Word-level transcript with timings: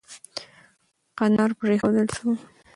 کندهار 1.17 1.51
پرېښودل 1.61 2.07
سو. 2.15 2.27